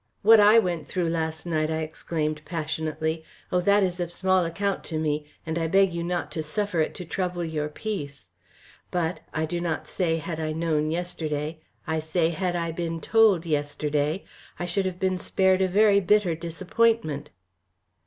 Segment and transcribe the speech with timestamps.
[0.23, 3.23] "What I went through last night!" I exclaimed, passionately.
[3.51, 6.79] "Oh, that is of small account to me, and I beg you not to suffer
[6.79, 8.31] it to trouble your peace.
[8.89, 13.45] But I do not say had I known yesterday, I say had I been told
[13.45, 14.23] yesterday
[14.57, 17.29] I should have been spared a very bitter disappointment."